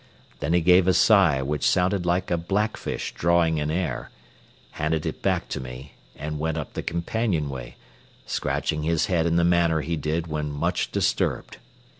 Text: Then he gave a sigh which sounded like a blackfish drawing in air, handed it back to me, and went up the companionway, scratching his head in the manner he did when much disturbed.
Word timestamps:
Then 0.39 0.53
he 0.53 0.61
gave 0.61 0.87
a 0.87 0.95
sigh 0.95 1.43
which 1.43 1.63
sounded 1.63 2.07
like 2.07 2.31
a 2.31 2.37
blackfish 2.39 3.13
drawing 3.13 3.59
in 3.59 3.69
air, 3.69 4.09
handed 4.71 5.05
it 5.05 5.21
back 5.21 5.47
to 5.49 5.59
me, 5.59 5.93
and 6.15 6.39
went 6.39 6.57
up 6.57 6.73
the 6.73 6.81
companionway, 6.81 7.75
scratching 8.25 8.81
his 8.81 9.05
head 9.05 9.27
in 9.27 9.35
the 9.35 9.43
manner 9.43 9.81
he 9.81 9.95
did 9.95 10.25
when 10.25 10.49
much 10.51 10.91
disturbed. 10.91 11.57